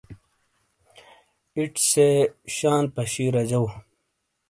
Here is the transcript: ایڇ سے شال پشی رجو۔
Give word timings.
ایڇ 1.55 1.73
سے 1.91 2.09
شال 2.55 2.85
پشی 2.95 3.25
رجو۔ 3.35 3.63